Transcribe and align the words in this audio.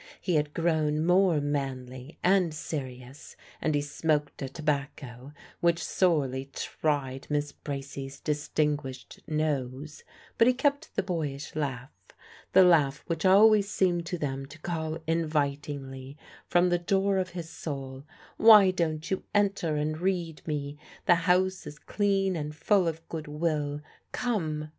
He 0.19 0.33
had 0.33 0.55
grown 0.55 1.05
more 1.05 1.39
manly 1.39 2.17
and 2.23 2.55
serious, 2.55 3.35
and 3.61 3.75
he 3.75 3.81
smoked 3.83 4.41
a 4.41 4.49
tobacco 4.49 5.31
which 5.59 5.85
sorely 5.85 6.45
tried 6.53 7.27
Miss 7.29 7.51
Bracy's 7.51 8.19
distinguished 8.19 9.19
nose; 9.27 10.03
but 10.39 10.47
he 10.47 10.53
kept 10.55 10.95
the 10.95 11.03
boyish 11.03 11.55
laugh 11.55 11.91
the 12.53 12.63
laugh 12.63 13.03
which 13.05 13.27
always 13.27 13.69
seemed 13.69 14.07
to 14.07 14.17
them 14.17 14.47
to 14.47 14.57
call 14.57 14.97
invitingly 15.05 16.17
from 16.47 16.69
the 16.69 16.79
door 16.79 17.19
of 17.19 17.29
his 17.37 17.51
soul, 17.51 18.03
"Why 18.37 18.71
don't 18.71 19.11
you 19.11 19.25
enter 19.35 19.75
and 19.75 19.99
read 20.01 20.41
me? 20.47 20.79
The 21.05 21.13
house 21.29 21.67
is 21.67 21.77
clean 21.77 22.35
and 22.35 22.55
full 22.55 22.87
of 22.87 23.07
goodwill 23.07 23.81
Come!" 24.13 24.69